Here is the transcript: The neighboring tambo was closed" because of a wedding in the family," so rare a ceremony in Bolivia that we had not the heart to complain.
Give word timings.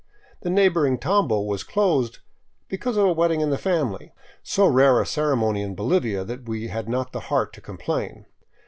The 0.41 0.49
neighboring 0.49 0.97
tambo 0.97 1.41
was 1.41 1.63
closed" 1.63 2.21
because 2.71 2.97
of 2.97 3.05
a 3.05 3.13
wedding 3.13 3.41
in 3.41 3.51
the 3.51 3.57
family," 3.59 4.13
so 4.41 4.65
rare 4.65 4.99
a 4.99 5.05
ceremony 5.05 5.61
in 5.61 5.75
Bolivia 5.75 6.23
that 6.23 6.49
we 6.49 6.69
had 6.69 6.89
not 6.89 7.11
the 7.11 7.19
heart 7.29 7.53
to 7.53 7.61
complain. 7.61 8.25